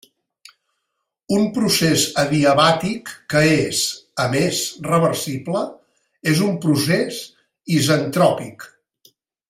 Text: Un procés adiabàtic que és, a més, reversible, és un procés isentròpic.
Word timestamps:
Un 1.39 1.43
procés 1.57 2.05
adiabàtic 2.21 3.13
que 3.33 3.43
és, 3.57 3.83
a 4.25 4.27
més, 4.33 4.63
reversible, 4.89 5.63
és 6.33 6.43
un 6.49 6.59
procés 6.67 7.21
isentròpic. 7.81 8.69